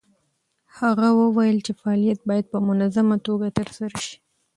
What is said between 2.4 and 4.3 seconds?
په منظمه توګه ترسره شي.